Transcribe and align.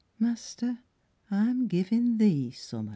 Master, 0.17 0.79
I'm 1.29 1.67
givin' 1.67 2.17
thee 2.17 2.49
summat. 2.49 2.89